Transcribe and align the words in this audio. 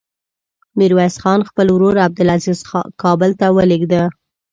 ميرويس 0.77 1.15
خان 1.23 1.39
خپل 1.49 1.67
ورور 1.71 1.95
عبدلعزير 2.05 2.57
کابل 3.01 3.31
ته 3.39 3.47
ولېږه. 3.57 4.03